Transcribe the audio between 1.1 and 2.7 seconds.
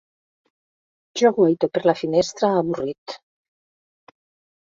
Jo guaito per la finestra,